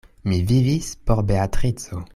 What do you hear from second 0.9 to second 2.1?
por Beatrico.